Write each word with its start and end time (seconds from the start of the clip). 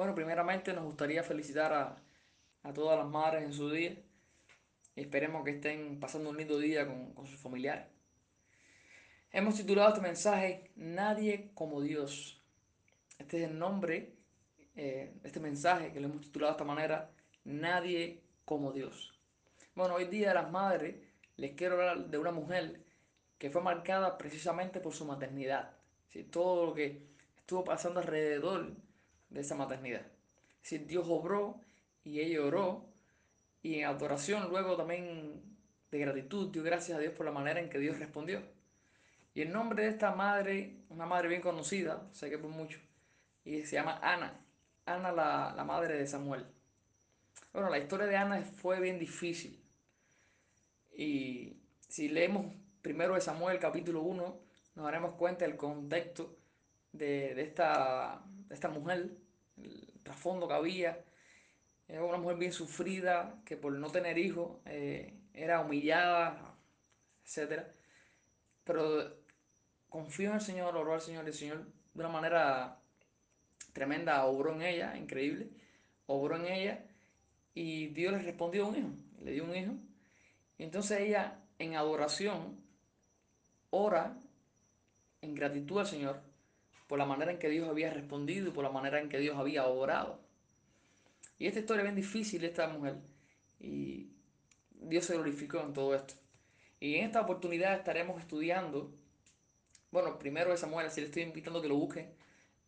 Bueno, 0.00 0.14
primeramente 0.14 0.72
nos 0.72 0.84
gustaría 0.84 1.22
felicitar 1.22 1.74
a, 1.74 2.02
a 2.62 2.72
todas 2.72 2.98
las 2.98 3.06
madres 3.06 3.44
en 3.44 3.52
su 3.52 3.68
día 3.68 3.94
esperemos 4.96 5.44
que 5.44 5.50
estén 5.50 6.00
pasando 6.00 6.30
un 6.30 6.38
lindo 6.38 6.58
día 6.58 6.86
con, 6.86 7.12
con 7.12 7.26
sus 7.26 7.38
familiares. 7.38 7.84
Hemos 9.30 9.56
titulado 9.56 9.90
este 9.90 10.00
mensaje 10.00 10.70
Nadie 10.74 11.50
como 11.52 11.82
Dios. 11.82 12.42
Este 13.18 13.42
es 13.42 13.50
el 13.50 13.58
nombre 13.58 14.14
eh, 14.74 15.12
este 15.22 15.38
mensaje 15.38 15.92
que 15.92 16.00
lo 16.00 16.08
hemos 16.08 16.22
titulado 16.22 16.52
de 16.52 16.56
esta 16.56 16.64
manera 16.64 17.10
Nadie 17.44 18.22
como 18.46 18.72
Dios. 18.72 19.20
Bueno, 19.74 19.96
hoy 19.96 20.06
día 20.06 20.30
a 20.30 20.34
las 20.34 20.50
madres 20.50 20.96
les 21.36 21.52
quiero 21.52 21.74
hablar 21.74 22.06
de 22.06 22.16
una 22.16 22.32
mujer 22.32 22.80
que 23.36 23.50
fue 23.50 23.60
marcada 23.60 24.16
precisamente 24.16 24.80
por 24.80 24.94
su 24.94 25.04
maternidad. 25.04 25.76
¿sí? 26.08 26.24
Todo 26.24 26.64
lo 26.64 26.72
que 26.72 27.02
estuvo 27.36 27.64
pasando 27.64 28.00
alrededor 28.00 28.76
de 29.30 29.40
esa 29.40 29.54
maternidad. 29.54 30.06
Es 30.62 30.86
Dios 30.86 31.06
obró 31.08 31.60
y 32.04 32.20
ella 32.20 32.44
oró 32.44 32.84
y 33.62 33.80
en 33.80 33.86
adoración 33.86 34.48
luego 34.50 34.76
también 34.76 35.42
de 35.90 35.98
gratitud 35.98 36.50
dio 36.50 36.62
gracias 36.62 36.98
a 36.98 37.00
Dios 37.00 37.14
por 37.14 37.26
la 37.26 37.32
manera 37.32 37.60
en 37.60 37.70
que 37.70 37.78
Dios 37.78 37.98
respondió. 37.98 38.42
Y 39.34 39.42
el 39.42 39.52
nombre 39.52 39.84
de 39.84 39.90
esta 39.90 40.14
madre, 40.14 40.76
una 40.88 41.06
madre 41.06 41.28
bien 41.28 41.40
conocida, 41.40 42.08
sé 42.12 42.30
que 42.30 42.38
por 42.38 42.50
mucho, 42.50 42.78
y 43.44 43.64
se 43.64 43.76
llama 43.76 43.98
Ana, 44.02 44.44
Ana 44.86 45.12
la, 45.12 45.52
la 45.56 45.64
madre 45.64 45.96
de 45.96 46.06
Samuel. 46.06 46.46
Bueno, 47.52 47.70
la 47.70 47.78
historia 47.78 48.06
de 48.06 48.16
Ana 48.16 48.42
fue 48.42 48.80
bien 48.80 48.98
difícil. 48.98 49.60
Y 50.96 51.56
si 51.88 52.08
leemos 52.08 52.46
primero 52.82 53.14
de 53.14 53.20
Samuel 53.20 53.58
capítulo 53.58 54.02
1, 54.02 54.40
nos 54.74 54.84
daremos 54.84 55.14
cuenta 55.14 55.44
del 55.44 55.56
contexto 55.56 56.36
de, 56.92 57.34
de, 57.34 57.42
esta, 57.42 58.22
de 58.48 58.54
esta 58.54 58.68
mujer, 58.68 59.10
el 59.64 60.00
trasfondo 60.02 60.48
que 60.48 60.54
había. 60.54 61.04
Era 61.88 62.04
una 62.04 62.18
mujer 62.18 62.36
bien 62.36 62.52
sufrida, 62.52 63.40
que 63.44 63.56
por 63.56 63.72
no 63.72 63.90
tener 63.90 64.18
hijos 64.18 64.58
eh, 64.66 65.14
era 65.34 65.60
humillada, 65.60 66.54
etc. 67.24 67.64
Pero 68.64 69.16
confió 69.88 70.30
en 70.30 70.36
el 70.36 70.40
Señor, 70.40 70.76
oró 70.76 70.94
al 70.94 71.00
Señor 71.00 71.24
y 71.24 71.28
el 71.28 71.34
Señor 71.34 71.64
de 71.94 72.00
una 72.00 72.08
manera 72.08 72.78
tremenda 73.72 74.24
obró 74.24 74.54
en 74.54 74.62
ella, 74.62 74.96
increíble, 74.96 75.50
obró 76.06 76.36
en 76.36 76.46
ella 76.46 76.84
y 77.54 77.88
Dios 77.88 78.12
le 78.12 78.20
respondió 78.20 78.68
un 78.68 78.76
hijo, 78.76 78.88
le 79.20 79.32
dio 79.32 79.44
un 79.44 79.54
hijo. 79.54 79.72
Entonces 80.58 81.00
ella 81.00 81.40
en 81.58 81.76
adoración 81.76 82.60
ora 83.70 84.16
en 85.22 85.34
gratitud 85.34 85.80
al 85.80 85.86
Señor 85.86 86.29
por 86.90 86.98
la 86.98 87.06
manera 87.06 87.30
en 87.30 87.38
que 87.38 87.48
Dios 87.48 87.68
había 87.68 87.88
respondido 87.88 88.48
y 88.48 88.50
por 88.50 88.64
la 88.64 88.70
manera 88.70 88.98
en 88.98 89.08
que 89.08 89.20
Dios 89.20 89.36
había 89.38 89.64
orado. 89.64 90.18
Y 91.38 91.46
esta 91.46 91.60
historia 91.60 91.82
es 91.82 91.84
bien 91.84 91.94
difícil, 91.94 92.44
esta 92.44 92.66
mujer, 92.66 92.96
y 93.60 94.08
Dios 94.72 95.04
se 95.04 95.14
glorificó 95.14 95.60
en 95.60 95.72
todo 95.72 95.94
esto. 95.94 96.14
Y 96.80 96.96
en 96.96 97.04
esta 97.04 97.20
oportunidad 97.20 97.78
estaremos 97.78 98.20
estudiando, 98.20 98.92
bueno, 99.92 100.18
primero 100.18 100.50
de 100.50 100.56
Samuel, 100.56 100.88
así 100.88 101.00
le 101.00 101.06
estoy 101.06 101.22
invitando 101.22 101.60
a 101.60 101.62
que 101.62 101.68
lo 101.68 101.76
busquen, 101.76 102.12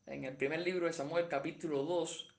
en 0.07 0.25
el 0.25 0.37
primer 0.37 0.61
libro 0.61 0.87
de 0.87 0.93
Samuel, 0.93 1.27
capítulo 1.27 1.83
2, 1.83 2.33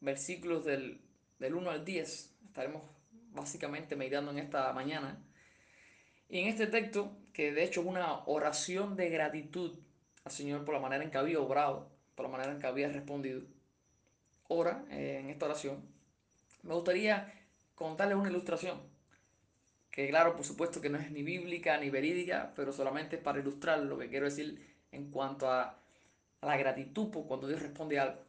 versículos 0.00 0.64
del, 0.64 0.98
del 1.38 1.54
1 1.54 1.70
al 1.70 1.84
10. 1.84 2.38
Estaremos 2.46 2.84
básicamente 3.32 3.96
meditando 3.96 4.30
en 4.30 4.38
esta 4.38 4.72
mañana. 4.72 5.22
Y 6.30 6.38
en 6.38 6.46
este 6.46 6.68
texto, 6.68 7.18
que 7.34 7.52
de 7.52 7.64
hecho 7.64 7.82
es 7.82 7.86
una 7.86 8.24
oración 8.24 8.96
de 8.96 9.10
gratitud 9.10 9.78
al 10.28 10.34
Señor 10.34 10.64
por 10.64 10.74
la 10.74 10.80
manera 10.80 11.02
en 11.02 11.10
que 11.10 11.18
había 11.18 11.40
obrado, 11.40 11.90
por 12.14 12.26
la 12.26 12.32
manera 12.32 12.52
en 12.52 12.58
que 12.58 12.66
había 12.66 12.88
respondido, 12.88 13.40
ora 14.46 14.84
eh, 14.90 15.20
en 15.20 15.30
esta 15.30 15.46
oración. 15.46 15.82
Me 16.62 16.74
gustaría 16.74 17.32
contarles 17.74 18.18
una 18.18 18.28
ilustración, 18.28 18.78
que 19.90 20.08
claro, 20.08 20.36
por 20.36 20.44
supuesto 20.44 20.80
que 20.80 20.90
no 20.90 20.98
es 20.98 21.10
ni 21.10 21.22
bíblica 21.22 21.78
ni 21.78 21.88
verídica, 21.88 22.52
pero 22.54 22.72
solamente 22.72 23.16
es 23.16 23.22
para 23.22 23.40
ilustrar 23.40 23.80
lo 23.80 23.98
que 23.98 24.08
quiero 24.08 24.26
decir 24.26 24.76
en 24.92 25.10
cuanto 25.10 25.50
a 25.50 25.80
la 26.42 26.56
gratitud 26.56 27.10
por 27.10 27.26
cuando 27.26 27.48
Dios 27.48 27.62
responde 27.62 27.98
algo. 27.98 28.22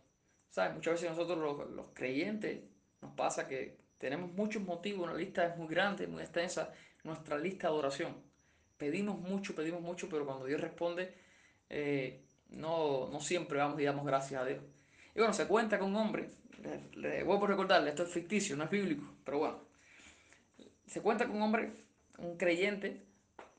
¿Sabes? 0.50 0.74
Muchas 0.74 0.94
veces 0.94 1.10
nosotros 1.10 1.38
los, 1.38 1.70
los, 1.72 1.88
creyentes 1.94 2.62
nos 3.02 3.14
pasa 3.14 3.48
que 3.48 3.78
tenemos 3.98 4.32
muchos 4.32 4.64
motivos, 4.64 5.04
una 5.04 5.18
lista 5.18 5.46
es 5.46 5.58
muy 5.58 5.68
grande, 5.68 6.08
muy 6.08 6.24
extensa, 6.24 6.74
nuestra 7.04 7.38
lista 7.38 7.68
de 7.68 7.74
oración. 7.74 8.16
Pedimos 8.78 9.20
mucho, 9.20 9.54
pedimos 9.54 9.82
mucho, 9.82 10.08
pero 10.10 10.26
cuando 10.26 10.46
Dios 10.46 10.62
responde, 10.62 11.14
eh, 11.70 12.22
no, 12.50 13.08
no 13.10 13.20
siempre 13.20 13.60
vamos 13.60 13.80
y 13.80 13.86
damos 13.86 14.06
gracias 14.06 14.42
a 14.42 14.46
Dios. 14.46 14.60
Y 15.16 15.20
bueno, 15.20 15.34
se 15.34 15.48
cuenta 15.48 15.80
con 15.80 15.90
un 15.90 15.96
hombre, 15.96 16.30
le, 16.62 17.00
le 17.00 17.24
vuelvo 17.24 17.46
a 17.46 17.50
recordarle, 17.50 17.90
esto 17.90 18.04
es 18.04 18.10
ficticio, 18.10 18.56
no 18.56 18.64
es 18.64 18.70
bíblico, 18.70 19.04
pero 19.24 19.40
bueno, 19.40 19.60
se 20.86 21.02
cuenta 21.02 21.26
con 21.26 21.36
un 21.38 21.42
hombre, 21.44 21.72
un 22.18 22.38
creyente, 22.38 23.06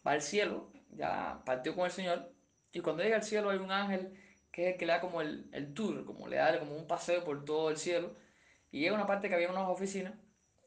va 0.06 0.12
al 0.12 0.22
cielo, 0.22 0.68
ya 0.92 1.42
partió 1.44 1.74
con 1.74 1.86
el 1.86 1.92
Señor, 1.92 2.32
y 2.72 2.80
cuando 2.80 3.02
llega 3.02 3.16
al 3.16 3.24
cielo 3.24 3.50
hay 3.50 3.58
un 3.58 3.72
ángel 3.72 4.16
que 4.52 4.76
le 4.78 4.86
da 4.86 5.00
como 5.00 5.20
el, 5.20 5.48
el 5.52 5.72
tour, 5.72 6.04
como 6.04 6.28
le 6.28 6.36
da 6.36 6.58
como 6.58 6.76
un 6.76 6.86
paseo 6.86 7.24
por 7.24 7.44
todo 7.44 7.70
el 7.70 7.76
cielo. 7.76 8.14
Y 8.70 8.80
llega 8.80 8.94
una 8.94 9.06
parte 9.06 9.28
que 9.28 9.34
había 9.34 9.50
unas 9.50 9.68
oficinas, 9.68 10.14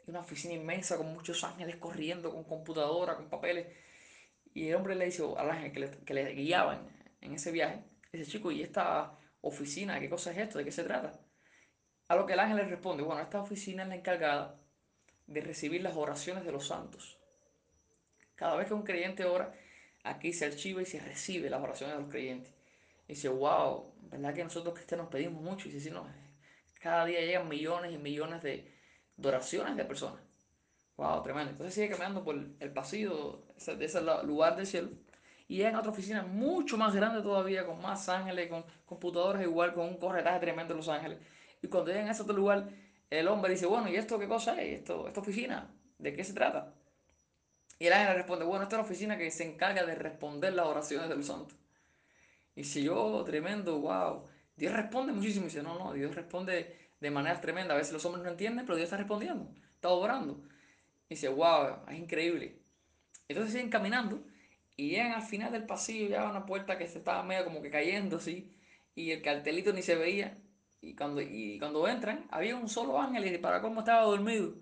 una 0.07 0.19
oficina 0.19 0.53
inmensa 0.53 0.97
con 0.97 1.13
muchos 1.13 1.43
ángeles 1.43 1.77
corriendo, 1.77 2.31
con 2.31 2.43
computadora, 2.43 3.15
con 3.15 3.29
papeles. 3.29 3.67
Y 4.53 4.69
el 4.69 4.75
hombre 4.75 4.95
le 4.95 5.05
dice 5.05 5.23
al 5.37 5.49
ángel 5.49 5.71
que 5.71 5.79
le, 5.79 5.89
que 5.89 6.13
le 6.13 6.33
guiaba 6.33 6.81
en, 7.23 7.33
ese 7.33 7.51
viaje, 7.51 7.83
dice, 8.11 8.29
chico, 8.29 8.51
¿y 8.51 8.61
esta 8.61 9.17
oficina, 9.41 9.99
qué 9.99 10.09
cosa 10.09 10.31
es 10.31 10.37
esto? 10.37 10.57
¿De 10.57 10.65
qué 10.65 10.71
se 10.71 10.83
trata? 10.83 11.19
A 12.07 12.15
lo 12.15 12.25
que 12.25 12.33
el 12.33 12.39
ángel 12.39 12.57
le 12.57 12.65
responde, 12.65 13.03
bueno, 13.03 13.21
esta 13.21 13.41
oficina 13.41 13.83
es 13.83 13.89
la 13.89 13.95
encargada 13.95 14.59
de 15.27 15.41
recibir 15.41 15.81
las 15.81 15.95
oraciones 15.95 16.45
de 16.45 16.51
los 16.51 16.67
santos. 16.67 17.17
Cada 18.35 18.55
vez 18.55 18.67
que 18.67 18.73
un 18.73 18.83
creyente 18.83 19.25
ora, 19.25 19.53
aquí 20.03 20.33
se 20.33 20.45
archiva 20.45 20.81
y 20.81 20.85
se 20.85 20.99
recibe 20.99 21.49
las 21.49 21.61
oraciones 21.61 21.95
de 21.95 22.01
los 22.01 22.11
creyentes. 22.11 22.53
Y 23.07 23.13
dice, 23.13 23.29
wow, 23.29 23.93
¿verdad 24.11 24.33
que 24.33 24.43
nosotros 24.43 24.73
cristianos 24.75 25.07
pedimos 25.09 25.41
mucho? 25.41 25.69
Y 25.69 25.71
dice, 25.71 25.91
no, 25.91 26.07
cada 26.79 27.05
día 27.05 27.21
llegan 27.21 27.47
millones 27.47 27.93
y 27.93 27.97
millones 27.97 28.43
de, 28.43 28.71
de 29.15 29.27
oraciones 29.27 29.75
de 29.75 29.85
personas. 29.85 30.21
Wow, 30.97 31.23
tremendo. 31.23 31.51
Entonces 31.51 31.73
sigue 31.73 31.89
caminando 31.89 32.23
por 32.23 32.35
el 32.35 32.73
pasillo 32.73 33.45
de 33.65 33.85
ese 33.85 34.01
lugar 34.01 34.55
del 34.55 34.67
cielo. 34.67 34.89
Y 35.53 35.57
llega 35.57 35.77
a 35.77 35.81
otra 35.81 35.91
oficina 35.91 36.23
mucho 36.23 36.79
más 36.79 36.95
grande 36.95 37.21
todavía, 37.21 37.63
con 37.63 37.79
más 37.79 38.09
ángeles, 38.09 38.49
con 38.49 38.65
computadoras 38.87 39.43
igual, 39.43 39.75
con 39.75 39.87
un 39.87 39.97
corretaje 39.97 40.39
tremendo 40.39 40.73
de 40.73 40.79
los 40.79 40.89
ángeles. 40.89 41.19
Y 41.61 41.67
cuando 41.67 41.91
llegan 41.91 42.07
a 42.07 42.11
ese 42.13 42.23
otro 42.23 42.35
lugar, 42.35 42.67
el 43.07 43.27
hombre 43.27 43.51
dice, 43.51 43.67
bueno, 43.67 43.87
¿y 43.87 43.95
esto 43.95 44.17
qué 44.17 44.27
cosa 44.27 44.59
es? 44.59 44.79
¿Esto, 44.79 45.07
¿Esta 45.07 45.19
oficina? 45.19 45.71
¿De 45.99 46.11
qué 46.11 46.23
se 46.23 46.33
trata? 46.33 46.73
Y 47.77 47.85
el 47.85 47.93
ángel 47.93 48.15
responde, 48.15 48.45
bueno, 48.45 48.63
esta 48.63 48.77
es 48.77 48.79
la 48.79 48.83
oficina 48.83 49.15
que 49.15 49.29
se 49.29 49.43
encarga 49.43 49.85
de 49.85 49.93
responder 49.93 50.53
las 50.53 50.65
oraciones 50.65 51.07
de 51.07 51.17
los 51.17 51.27
santos. 51.27 51.55
Y 52.55 52.63
si 52.63 52.81
yo, 52.81 53.23
tremendo, 53.23 53.77
wow. 53.77 54.25
Dios 54.55 54.73
responde 54.73 55.13
muchísimo. 55.13 55.45
Y 55.45 55.49
dice, 55.49 55.61
no, 55.61 55.77
no, 55.77 55.93
Dios 55.93 56.15
responde 56.15 56.89
de 56.99 57.11
maneras 57.11 57.41
tremendas. 57.41 57.75
A 57.75 57.77
veces 57.77 57.93
los 57.93 58.03
hombres 58.05 58.23
no 58.23 58.31
entienden, 58.31 58.65
pero 58.65 58.75
Dios 58.75 58.87
está 58.87 58.97
respondiendo, 58.97 59.53
está 59.75 59.89
obrando. 59.89 60.41
Y 61.09 61.13
dice, 61.13 61.27
wow, 61.27 61.85
es 61.89 61.99
increíble. 61.99 62.59
Entonces 63.27 63.53
siguen 63.53 63.69
caminando 63.69 64.32
y 64.75 64.89
llegan 64.89 65.11
al 65.11 65.21
final 65.21 65.51
del 65.51 65.65
pasillo, 65.65 66.07
ya 66.09 66.27
a 66.27 66.31
una 66.31 66.45
puerta 66.45 66.77
que 66.77 66.87
se 66.87 66.99
estaba 66.99 67.23
medio 67.23 67.45
como 67.45 67.61
que 67.61 67.69
cayendo 67.69 68.17
así, 68.17 68.51
y 68.95 69.11
el 69.11 69.21
cartelito 69.21 69.73
ni 69.73 69.81
se 69.81 69.95
veía. 69.95 70.37
Y 70.81 70.95
cuando, 70.95 71.21
y 71.21 71.59
cuando 71.59 71.87
entran, 71.87 72.25
había 72.31 72.55
un 72.55 72.67
solo 72.67 72.99
ángel 72.99 73.25
y 73.25 73.37
para 73.37 73.61
cómo 73.61 73.79
estaba 73.79 74.03
dormido. 74.03 74.53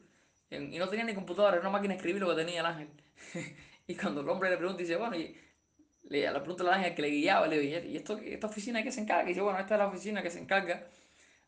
Y 0.50 0.78
no 0.78 0.90
tenía 0.90 1.06
ni 1.06 1.16
computadora, 1.16 1.54
era 1.54 1.62
una 1.62 1.72
máquina 1.72 1.94
de 1.94 1.98
escribir 1.98 2.22
lo 2.22 2.30
que 2.30 2.44
tenía 2.44 2.60
el 2.60 2.66
ángel. 2.66 2.90
y 3.88 3.96
cuando 3.96 4.22
el 4.22 4.30
hombre 4.30 4.50
le 4.50 4.58
pregunta, 4.58 4.82
dice, 4.82 4.98
bueno, 4.98 5.16
¿y 5.16 5.36
le, 6.04 6.30
la 6.30 6.40
pregunta 6.40 6.64
la 6.64 6.76
ángel 6.76 6.94
que 6.94 7.02
le 7.02 7.10
guiaba, 7.10 7.48
le 7.48 7.60
digo, 7.60 7.80
¿y 7.88 7.96
esto, 7.96 8.18
esta 8.18 8.48
oficina 8.48 8.84
que 8.84 8.92
se 8.92 9.02
encarga? 9.02 9.24
Y 9.24 9.28
dice, 9.30 9.42
bueno, 9.42 9.60
esta 9.60 9.76
es 9.76 9.80
la 9.80 9.88
oficina 9.88 10.22
que 10.22 10.30
se 10.30 10.40
encarga 10.40 10.88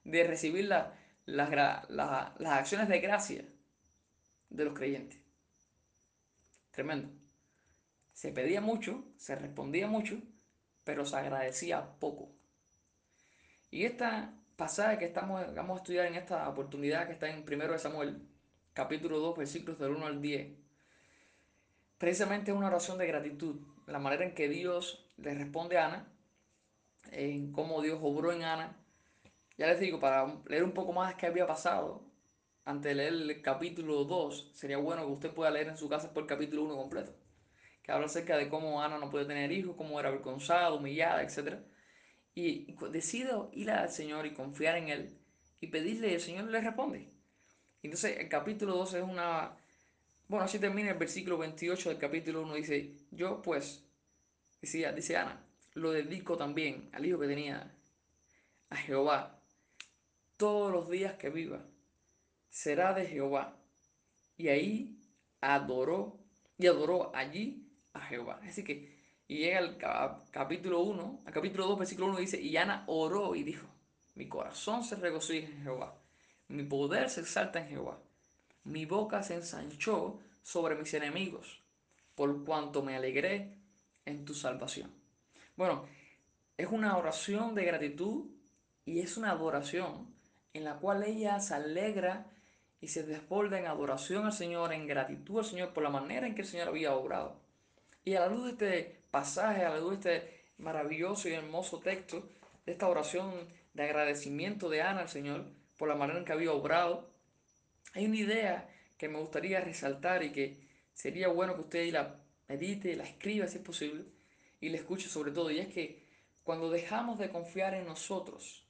de 0.04 0.24
recibir 0.24 0.66
la, 0.66 0.94
las, 1.26 1.50
la, 1.52 2.34
las 2.38 2.54
acciones 2.54 2.88
de 2.88 3.00
gracia 3.00 3.46
de 4.50 4.66
los 4.66 4.74
creyentes. 4.74 5.20
Tremendo. 6.72 7.23
Se 8.14 8.32
pedía 8.32 8.62
mucho, 8.62 9.04
se 9.18 9.36
respondía 9.36 9.88
mucho, 9.88 10.22
pero 10.84 11.06
se 11.06 11.18
agradecía 11.18 12.00
poco. 12.00 12.30
Y 13.70 13.86
esta 13.86 14.34
pasada 14.56 14.98
que 14.98 15.06
estamos, 15.06 15.54
vamos 15.56 15.78
a 15.78 15.82
estudiar 15.82 16.06
en 16.06 16.16
esta 16.16 16.48
oportunidad 16.48 17.08
que 17.08 17.14
está 17.14 17.30
en 17.30 17.44
1 17.44 17.80
Samuel, 17.80 18.28
capítulo 18.74 19.20
2, 19.20 19.38
versículos 19.38 19.80
del 19.80 19.92
1 19.92 20.06
al 20.06 20.22
10, 20.22 20.52
precisamente 21.98 22.52
es 22.52 22.58
una 22.58 22.68
oración 22.68 22.98
de 22.98 23.08
gratitud 23.08 23.60
la 23.88 24.00
manera 24.00 24.24
en 24.24 24.34
que 24.34 24.50
Dios 24.50 25.06
le 25.18 25.34
responde 25.34 25.78
a 25.78 25.88
Ana, 25.88 26.08
en 27.12 27.52
cómo 27.52 27.82
Dios 27.82 28.00
obró 28.02 28.32
en 28.32 28.44
Ana. 28.44 28.78
Ya 29.58 29.68
les 29.68 29.80
digo, 29.80 30.00
para 30.00 30.42
leer 30.46 30.64
un 30.64 30.72
poco 30.72 30.94
más 30.94 31.16
qué 31.16 31.28
había 31.28 31.46
pasado, 31.46 32.02
antes 32.66 32.96
leer 32.96 33.14
el 33.14 33.42
capítulo 33.42 34.06
2, 34.06 34.52
sería 34.54 34.78
bueno 34.78 35.06
que 35.06 35.12
usted 35.12 35.34
pueda 35.34 35.52
leer 35.52 35.68
en 35.68 35.78
su 35.78 35.90
casa 35.90 36.14
por 36.14 36.24
el 36.24 36.30
capítulo 36.30 36.64
1 36.64 36.76
completo, 36.76 37.14
que 37.84 37.92
habla 37.92 38.06
acerca 38.06 38.38
de 38.38 38.50
cómo 38.50 38.82
Ana 38.82 38.98
no 38.98 39.12
puede 39.12 39.26
tener 39.26 39.52
hijos, 39.52 39.76
cómo 39.76 40.00
era 40.00 40.10
avergonzada, 40.10 40.74
humillada, 40.74 41.22
etc. 41.22 41.60
Y, 42.34 42.74
decide 42.92 43.34
ir 43.52 43.70
al 43.70 43.90
Señor 43.90 44.26
y 44.26 44.34
confiar 44.34 44.78
en 44.78 44.88
Él 44.88 45.18
y 45.60 45.68
pedirle 45.68 46.10
y 46.10 46.14
el 46.16 46.22
Señor 46.22 46.46
le 46.46 46.62
responde. 46.62 47.10
Entonces 47.84 48.18
el 48.18 48.30
capítulo 48.30 48.76
12 48.76 49.00
es 49.00 49.04
una... 49.04 49.58
Bueno, 50.30 50.46
así 50.46 50.58
termina 50.58 50.92
el 50.92 50.98
versículo 50.98 51.38
28 51.38 51.90
del 51.90 51.98
capítulo 52.00 52.42
1. 52.44 52.56
Dice, 52.56 52.96
yo 53.12 53.42
pues, 53.42 53.86
decía, 54.62 54.94
dice 54.94 55.18
Ana, 55.18 55.46
lo 55.74 55.92
dedico 55.92 56.38
también 56.38 56.90
al 56.94 57.06
hijo 57.06 57.20
que 57.20 57.28
tenía, 57.28 57.76
a 58.70 58.76
Jehová, 58.78 59.40
todos 60.38 60.72
los 60.72 60.90
días 60.90 61.16
que 61.16 61.30
viva. 61.30 61.66
Será 62.50 62.94
de 62.94 63.06
Jehová. 63.06 63.58
Y 64.38 64.48
ahí 64.48 64.98
adoró, 65.42 66.20
y 66.58 66.68
adoró 66.68 67.12
allí 67.14 67.63
a 67.94 68.02
Jehová. 68.02 68.40
Así 68.44 68.64
que, 68.64 69.04
y 69.28 69.38
llega 69.38 69.60
al 69.60 69.78
capítulo 70.32 70.82
1, 70.82 71.22
al 71.26 71.34
capítulo 71.34 71.68
2, 71.68 71.80
versículo 71.80 72.08
1, 72.08 72.18
dice, 72.18 72.42
y 72.42 72.58
Ana 72.58 72.84
oró 72.88 73.36
y 73.36 73.44
dijo, 73.44 73.68
mi 74.16 74.28
corazón 74.28 74.84
se 74.84 74.96
regocija 74.96 75.48
en 75.48 75.64
Jehová, 75.64 75.96
mi 76.50 76.64
poder 76.64 77.10
se 77.10 77.22
exalta 77.22 77.60
en 77.60 77.70
Jehová, 77.70 78.00
mi 78.64 78.86
boca 78.86 79.24
se 79.24 79.36
ensanchó 79.36 80.20
sobre 80.42 80.76
mis 80.76 80.94
enemigos, 80.94 81.62
por 82.16 82.44
cuanto 82.44 82.84
me 82.84 82.96
alegré 82.96 83.58
en 84.06 84.26
tu 84.26 84.34
salvación. 84.34 84.92
Bueno, 85.56 85.86
es 86.58 86.68
una 86.70 86.98
oración 86.98 87.56
de 87.56 87.66
gratitud 87.66 88.26
y 88.86 89.00
es 89.00 89.18
una 89.18 89.32
adoración 89.32 90.14
en 90.54 90.64
la 90.64 90.78
cual 90.78 91.04
ella 91.04 91.40
se 91.40 91.56
alegra 91.56 92.28
y 92.80 92.90
se 92.90 93.04
desborda 93.04 93.60
en 93.60 93.66
adoración 93.66 94.26
al 94.26 94.34
Señor, 94.34 94.74
en 94.74 94.88
gratitud 94.88 95.40
al 95.40 95.46
Señor 95.46 95.74
por 95.74 95.84
la 95.84 95.90
manera 95.90 96.28
en 96.28 96.36
que 96.36 96.42
el 96.42 96.48
Señor 96.48 96.68
había 96.68 96.94
obrado. 96.94 97.43
Y 98.04 98.16
a 98.16 98.22
la 98.22 98.28
luz 98.28 98.44
de 98.46 98.50
este 98.52 99.00
pasaje, 99.12 99.64
a 99.64 99.70
la 99.70 99.80
luz 99.80 100.02
de 100.02 100.18
este 100.18 100.44
maravilloso 100.58 101.30
y 101.30 101.34
hermoso 101.34 101.80
texto, 101.80 102.28
de 102.66 102.72
esta 102.72 102.88
oración 102.88 103.32
de 103.74 103.84
agradecimiento 103.84 104.70
de 104.70 104.82
Ana 104.82 105.02
al 105.02 105.10
Señor 105.10 105.46
por 105.78 105.88
la 105.88 105.96
manera 105.96 106.20
en 106.20 106.26
que 106.26 106.34
había 106.34 106.52
obrado, 106.52 107.10
hay 107.94 108.06
una 108.06 108.18
idea 108.18 108.70
que 108.98 109.10
me 109.10 109.20
gustaría 109.20 109.62
resaltar 109.62 110.24
y 110.24 110.32
que 110.32 110.68
sería 110.94 111.28
bueno 111.28 111.56
que 111.56 111.62
usted 111.62 111.92
la 111.92 112.20
medite, 112.48 112.96
la 112.96 113.04
escriba 113.04 113.48
si 113.48 113.58
es 113.58 113.64
posible 113.64 114.06
y 114.62 114.70
la 114.70 114.78
escuche 114.78 115.10
sobre 115.10 115.32
todo, 115.32 115.52
y 115.52 115.60
es 115.60 115.68
que 115.68 116.04
cuando 116.44 116.70
dejamos 116.70 117.20
de 117.20 117.30
confiar 117.30 117.74
en 117.74 117.86
nosotros 117.86 118.66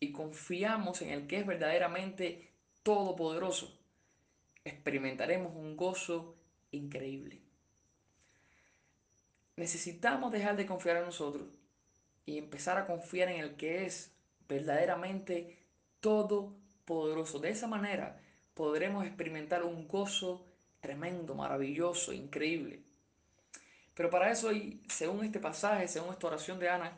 y 0.00 0.12
confiamos 0.12 1.02
en 1.02 1.10
el 1.10 1.26
que 1.26 1.38
es 1.38 1.46
verdaderamente 1.46 2.50
todopoderoso, 2.82 3.76
experimentaremos 4.64 5.54
un 5.54 5.76
gozo 5.76 6.36
increíble. 6.70 7.47
Necesitamos 9.58 10.30
dejar 10.30 10.54
de 10.56 10.66
confiar 10.66 10.98
en 10.98 11.06
nosotros 11.06 11.48
y 12.24 12.38
empezar 12.38 12.78
a 12.78 12.86
confiar 12.86 13.28
en 13.28 13.40
el 13.40 13.56
que 13.56 13.86
es 13.86 14.14
verdaderamente 14.48 15.58
todopoderoso. 15.98 17.40
De 17.40 17.50
esa 17.50 17.66
manera 17.66 18.20
podremos 18.54 19.04
experimentar 19.04 19.64
un 19.64 19.88
gozo 19.88 20.46
tremendo, 20.78 21.34
maravilloso, 21.34 22.12
increíble. 22.12 22.84
Pero 23.94 24.10
para 24.10 24.30
eso, 24.30 24.50
según 24.86 25.24
este 25.24 25.40
pasaje, 25.40 25.88
según 25.88 26.12
esta 26.12 26.28
oración 26.28 26.60
de 26.60 26.68
Ana, 26.68 26.96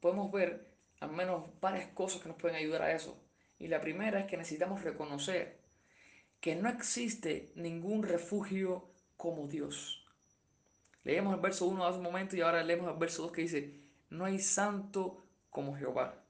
podemos 0.00 0.32
ver 0.32 0.66
al 1.00 1.12
menos 1.12 1.60
varias 1.60 1.88
cosas 1.92 2.22
que 2.22 2.28
nos 2.30 2.38
pueden 2.38 2.56
ayudar 2.56 2.80
a 2.84 2.92
eso. 2.92 3.22
Y 3.58 3.68
la 3.68 3.82
primera 3.82 4.20
es 4.20 4.26
que 4.26 4.38
necesitamos 4.38 4.82
reconocer 4.82 5.58
que 6.40 6.56
no 6.56 6.70
existe 6.70 7.52
ningún 7.54 8.02
refugio 8.02 8.88
como 9.18 9.46
Dios. 9.46 9.97
Leemos 11.08 11.32
el 11.32 11.40
verso 11.40 11.64
1 11.64 11.86
hace 11.86 11.96
un 11.96 12.04
momento 12.04 12.36
y 12.36 12.42
ahora 12.42 12.62
leemos 12.62 12.92
el 12.92 12.98
verso 12.98 13.22
2 13.22 13.32
que 13.32 13.40
dice, 13.40 13.80
no 14.10 14.26
hay 14.26 14.38
santo 14.38 15.24
como 15.48 15.74
Jehová, 15.74 16.22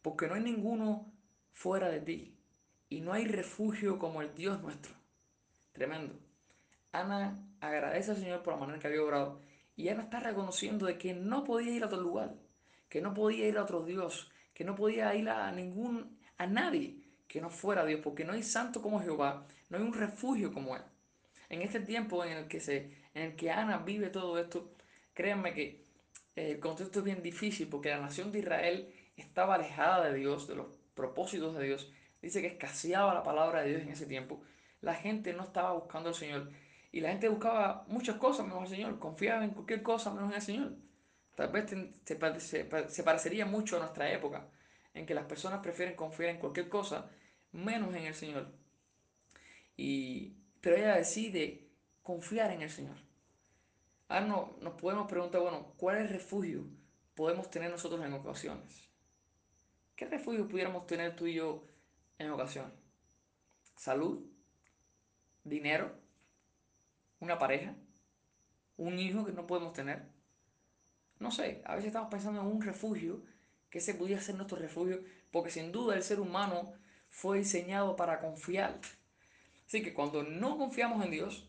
porque 0.00 0.26
no 0.26 0.36
hay 0.36 0.42
ninguno 0.42 1.12
fuera 1.52 1.90
de 1.90 2.00
ti, 2.00 2.34
y 2.88 3.02
no 3.02 3.12
hay 3.12 3.26
refugio 3.26 3.98
como 3.98 4.22
el 4.22 4.34
Dios 4.34 4.62
nuestro. 4.62 4.94
Tremendo. 5.72 6.14
Ana 6.92 7.46
agradece 7.60 8.12
al 8.12 8.16
Señor 8.16 8.42
por 8.42 8.54
la 8.54 8.60
manera 8.60 8.76
en 8.76 8.80
que 8.80 8.88
había 8.88 9.02
obrado, 9.02 9.42
y 9.76 9.90
Ana 9.90 10.04
está 10.04 10.18
reconociendo 10.20 10.86
de 10.86 10.96
que 10.96 11.12
no 11.12 11.44
podía 11.44 11.74
ir 11.74 11.82
a 11.82 11.88
otro 11.88 12.00
lugar, 12.00 12.36
que 12.88 13.02
no 13.02 13.12
podía 13.12 13.46
ir 13.46 13.58
a 13.58 13.64
otro 13.64 13.84
Dios, 13.84 14.32
que 14.54 14.64
no 14.64 14.74
podía 14.74 15.14
ir 15.14 15.28
a 15.28 15.52
ningún, 15.52 16.18
a 16.38 16.46
nadie 16.46 17.02
que 17.28 17.42
no 17.42 17.50
fuera 17.50 17.84
Dios, 17.84 18.00
porque 18.02 18.24
no 18.24 18.32
hay 18.32 18.42
santo 18.42 18.80
como 18.80 19.02
Jehová, 19.02 19.46
no 19.68 19.76
hay 19.76 19.84
un 19.84 19.92
refugio 19.92 20.54
como 20.54 20.74
Él. 20.74 20.82
En 21.48 21.62
este 21.62 21.80
tiempo 21.80 22.24
en 22.24 22.32
el 22.32 22.48
que, 22.48 22.60
se, 22.60 22.90
en 23.14 23.22
el 23.22 23.36
que 23.36 23.50
Ana 23.50 23.78
vive 23.78 24.08
todo 24.10 24.38
esto, 24.38 24.72
créanme 25.14 25.54
que 25.54 25.84
eh, 26.34 26.52
el 26.52 26.60
contexto 26.60 27.00
es 27.00 27.04
bien 27.04 27.22
difícil 27.22 27.68
porque 27.68 27.90
la 27.90 28.00
nación 28.00 28.32
de 28.32 28.40
Israel 28.40 28.92
estaba 29.16 29.54
alejada 29.54 30.10
de 30.10 30.18
Dios, 30.18 30.46
de 30.48 30.56
los 30.56 30.66
propósitos 30.94 31.56
de 31.56 31.64
Dios. 31.64 31.92
Dice 32.20 32.40
que 32.40 32.48
escaseaba 32.48 33.14
la 33.14 33.22
palabra 33.22 33.62
de 33.62 33.70
Dios 33.70 33.82
en 33.82 33.90
ese 33.90 34.06
tiempo. 34.06 34.42
La 34.80 34.94
gente 34.94 35.32
no 35.32 35.44
estaba 35.44 35.72
buscando 35.72 36.08
al 36.08 36.14
Señor. 36.14 36.50
Y 36.92 37.00
la 37.00 37.10
gente 37.10 37.28
buscaba 37.28 37.84
muchas 37.88 38.16
cosas 38.16 38.46
menos 38.46 38.62
al 38.62 38.68
Señor. 38.68 38.98
Confiaba 38.98 39.44
en 39.44 39.50
cualquier 39.50 39.82
cosa 39.82 40.12
menos 40.12 40.30
en 40.30 40.36
el 40.36 40.42
Señor. 40.42 40.72
Tal 41.34 41.52
vez 41.52 41.70
se, 42.40 42.88
se 42.88 43.02
parecería 43.02 43.44
mucho 43.44 43.76
a 43.76 43.80
nuestra 43.80 44.10
época, 44.10 44.48
en 44.94 45.04
que 45.04 45.14
las 45.14 45.26
personas 45.26 45.60
prefieren 45.60 45.94
confiar 45.94 46.30
en 46.30 46.38
cualquier 46.38 46.70
cosa 46.70 47.10
menos 47.52 47.94
en 47.94 48.06
el 48.06 48.14
Señor. 48.14 48.50
Y 49.76 50.38
pero 50.60 50.76
ella 50.76 50.96
decide 50.96 51.68
confiar 52.02 52.50
en 52.50 52.62
el 52.62 52.70
Señor. 52.70 52.96
Ahora 54.08 54.26
no, 54.26 54.56
nos 54.60 54.74
podemos 54.74 55.08
preguntar, 55.08 55.40
bueno, 55.40 55.72
¿cuál 55.76 55.96
es 55.96 56.02
el 56.02 56.08
refugio 56.10 56.64
podemos 57.14 57.50
tener 57.50 57.70
nosotros 57.70 58.04
en 58.04 58.12
ocasiones? 58.12 58.88
¿Qué 59.96 60.06
refugio 60.06 60.48
pudiéramos 60.48 60.86
tener 60.86 61.16
tú 61.16 61.26
y 61.26 61.34
yo 61.34 61.66
en 62.18 62.30
ocasiones? 62.30 62.72
¿Salud? 63.76 64.24
¿Dinero? 65.42 65.98
¿Una 67.20 67.38
pareja? 67.38 67.74
¿Un 68.76 68.98
hijo 68.98 69.24
que 69.24 69.32
no 69.32 69.46
podemos 69.46 69.72
tener? 69.72 70.02
No 71.18 71.30
sé, 71.30 71.62
a 71.64 71.74
veces 71.74 71.88
estamos 71.88 72.10
pensando 72.10 72.40
en 72.40 72.46
un 72.46 72.60
refugio 72.60 73.22
que 73.70 73.78
ese 73.78 73.94
pudiera 73.94 74.20
ser 74.20 74.34
nuestro 74.34 74.58
refugio, 74.58 75.02
porque 75.30 75.50
sin 75.50 75.72
duda 75.72 75.96
el 75.96 76.02
ser 76.02 76.20
humano 76.20 76.74
fue 77.08 77.38
diseñado 77.38 77.96
para 77.96 78.20
confiar 78.20 78.78
Así 79.66 79.82
que 79.82 79.92
cuando 79.92 80.22
no 80.22 80.56
confiamos 80.56 81.04
en 81.04 81.10
Dios, 81.10 81.48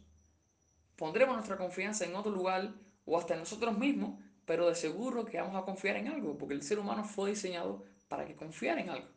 pondremos 0.96 1.36
nuestra 1.36 1.58
confianza 1.58 2.04
en 2.06 2.16
otro 2.16 2.32
lugar 2.32 2.74
o 3.06 3.18
hasta 3.18 3.36
en 3.36 3.42
nosotros 3.42 3.78
mismos, 3.78 4.20
pero 4.46 4.68
de 4.68 4.76
seguro 4.76 5.26
que 5.26 5.40
vamos 5.40 5.56
a 5.56 5.66
confiar 5.66 5.98
en 5.98 6.08
algo, 6.08 6.38
porque 6.38 6.56
el 6.56 6.64
ser 6.64 6.80
humano 6.80 7.04
fue 7.04 7.30
diseñado 7.30 7.86
para 8.08 8.26
que 8.26 8.36
confiara 8.36 8.82
en 8.82 8.90
algo. 8.90 9.10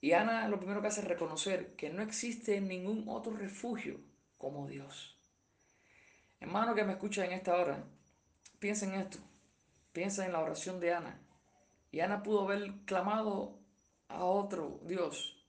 Y 0.00 0.12
Ana 0.12 0.48
lo 0.48 0.58
primero 0.58 0.80
que 0.80 0.88
hace 0.88 1.00
es 1.00 1.08
reconocer 1.08 1.74
que 1.74 1.90
no 1.90 2.02
existe 2.02 2.60
ningún 2.60 3.04
otro 3.08 3.32
refugio 3.36 4.00
como 4.38 4.68
Dios. 4.68 5.18
Hermano 6.38 6.74
que 6.74 6.84
me 6.84 6.92
escucha 6.92 7.24
en 7.24 7.32
esta 7.32 7.56
hora, 7.56 7.84
piensa 8.58 8.86
en 8.86 8.94
esto, 8.94 9.18
piensa 9.92 10.24
en 10.24 10.32
la 10.32 10.40
oración 10.40 10.80
de 10.80 10.94
Ana. 10.94 11.20
Y 11.90 12.00
Ana 12.00 12.22
pudo 12.22 12.42
haber 12.42 12.72
clamado 12.86 13.58
a 14.08 14.24
otro 14.24 14.80
Dios, 14.84 15.44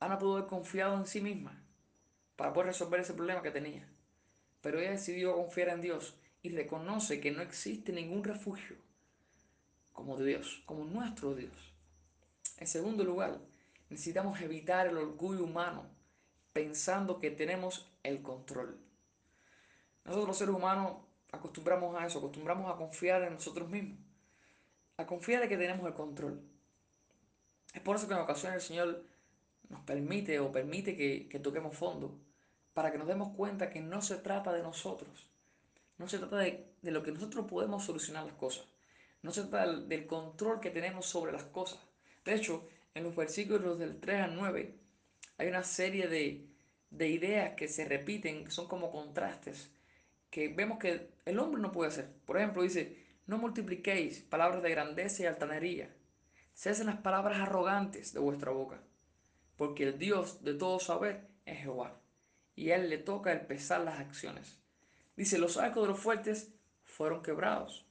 Ana 0.00 0.18
pudo 0.18 0.36
haber 0.36 0.48
confiado 0.48 0.96
en 0.96 1.06
sí 1.06 1.20
misma 1.20 1.61
para 2.42 2.52
poder 2.52 2.70
resolver 2.70 2.98
ese 2.98 3.14
problema 3.14 3.40
que 3.40 3.52
tenía. 3.52 3.88
Pero 4.62 4.80
ella 4.80 4.90
decidió 4.90 5.36
confiar 5.36 5.68
en 5.68 5.80
Dios 5.80 6.16
y 6.42 6.48
reconoce 6.48 7.20
que 7.20 7.30
no 7.30 7.40
existe 7.40 7.92
ningún 7.92 8.24
refugio 8.24 8.74
como 9.92 10.18
Dios, 10.18 10.60
como 10.66 10.84
nuestro 10.84 11.36
Dios. 11.36 11.52
En 12.56 12.66
segundo 12.66 13.04
lugar, 13.04 13.38
necesitamos 13.90 14.40
evitar 14.40 14.88
el 14.88 14.96
orgullo 14.96 15.44
humano 15.44 15.86
pensando 16.52 17.20
que 17.20 17.30
tenemos 17.30 17.88
el 18.02 18.22
control. 18.22 18.76
Nosotros 20.04 20.26
los 20.26 20.38
seres 20.38 20.56
humanos 20.56 20.96
acostumbramos 21.30 21.94
a 21.94 22.04
eso, 22.04 22.18
acostumbramos 22.18 22.74
a 22.74 22.76
confiar 22.76 23.22
en 23.22 23.34
nosotros 23.34 23.70
mismos, 23.70 24.00
a 24.96 25.06
confiar 25.06 25.44
en 25.44 25.48
que 25.48 25.58
tenemos 25.58 25.86
el 25.86 25.94
control. 25.94 26.42
Es 27.72 27.82
por 27.82 27.94
eso 27.94 28.08
que 28.08 28.14
en 28.14 28.20
ocasiones 28.20 28.56
el 28.56 28.68
Señor 28.68 29.04
nos 29.68 29.84
permite 29.84 30.40
o 30.40 30.50
permite 30.50 30.96
que, 30.96 31.28
que 31.28 31.38
toquemos 31.38 31.76
fondo 31.76 32.18
para 32.74 32.90
que 32.90 32.98
nos 32.98 33.08
demos 33.08 33.34
cuenta 33.36 33.70
que 33.70 33.80
no 33.80 34.02
se 34.02 34.16
trata 34.16 34.52
de 34.52 34.62
nosotros, 34.62 35.28
no 35.98 36.08
se 36.08 36.18
trata 36.18 36.38
de, 36.38 36.66
de 36.82 36.90
lo 36.90 37.02
que 37.02 37.12
nosotros 37.12 37.46
podemos 37.46 37.84
solucionar 37.84 38.24
las 38.24 38.34
cosas, 38.34 38.64
no 39.22 39.32
se 39.32 39.42
trata 39.42 39.72
del, 39.72 40.06
control 40.06 40.60
que 40.60 40.70
tenemos 40.70 41.06
sobre 41.06 41.32
las 41.32 41.44
cosas. 41.44 41.80
De 42.24 42.34
hecho, 42.34 42.68
en 42.94 43.04
los 43.04 43.14
versículos 43.14 43.78
del 43.78 44.00
3 44.00 44.22
al 44.22 44.36
9 44.36 44.74
hay 45.38 45.48
una 45.48 45.62
serie 45.62 46.08
de, 46.08 46.46
de 46.90 47.08
ideas 47.08 47.54
que 47.54 47.68
se 47.68 47.84
repiten, 47.84 48.44
que 48.44 48.50
son 48.50 48.66
como 48.68 48.90
contrastes, 48.90 49.70
que 50.30 50.48
vemos 50.48 50.78
que 50.78 51.10
el 51.24 51.38
hombre 51.38 51.60
no 51.60 51.72
puede 51.72 51.90
hacer. 51.90 52.08
Por 52.26 52.36
ejemplo, 52.38 52.62
dice, 52.62 52.96
no 53.26 53.38
multipliquéis 53.38 54.20
palabras 54.20 54.62
de 54.62 54.70
grandeza 54.70 55.22
y 55.22 55.26
altanería, 55.26 55.94
cesen 56.54 56.86
las 56.86 56.98
palabras 56.98 57.38
arrogantes 57.38 58.12
de 58.12 58.20
vuestra 58.20 58.50
boca 58.50 58.80
porque 59.62 59.84
el 59.84 59.96
Dios 59.96 60.42
de 60.42 60.54
todo 60.54 60.80
saber 60.80 61.28
es 61.46 61.60
Jehová, 61.60 61.96
y 62.54 62.70
a 62.70 62.76
él 62.76 62.90
le 62.90 62.98
toca 62.98 63.32
el 63.32 63.42
pesar 63.42 63.82
las 63.82 63.98
acciones. 63.98 64.60
Dice, 65.16 65.38
los 65.38 65.56
arcos 65.56 65.84
de 65.84 65.88
los 65.88 66.00
fuertes 66.00 66.52
fueron 66.84 67.22
quebrados, 67.22 67.86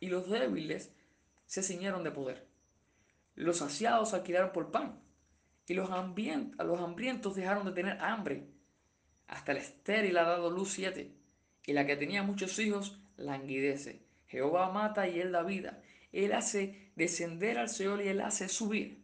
y 0.00 0.08
los 0.08 0.28
débiles 0.28 0.92
se 1.46 1.62
ciñeron 1.62 2.04
de 2.04 2.10
poder. 2.10 2.46
Los 3.34 3.58
saciados 3.58 4.14
alquilaron 4.14 4.52
por 4.52 4.70
pan, 4.70 5.00
y 5.66 5.74
los, 5.74 5.88
los 5.88 6.80
hambrientos 6.80 7.34
dejaron 7.34 7.66
de 7.66 7.72
tener 7.72 8.00
hambre. 8.00 8.46
Hasta 9.26 9.52
el 9.52 9.58
estéril 9.58 10.16
ha 10.18 10.24
dado 10.24 10.50
luz 10.50 10.72
siete, 10.72 11.12
y 11.64 11.72
la 11.72 11.86
que 11.86 11.96
tenía 11.96 12.22
muchos 12.22 12.58
hijos 12.58 12.98
languidece. 13.16 14.02
Jehová 14.28 14.70
mata 14.72 15.08
y 15.08 15.20
él 15.20 15.32
da 15.32 15.42
vida. 15.42 15.82
Él 16.12 16.32
hace 16.32 16.90
descender 16.96 17.58
al 17.58 17.68
Seol 17.68 18.02
y 18.02 18.08
él 18.08 18.20
hace 18.20 18.48
subir. 18.48 19.02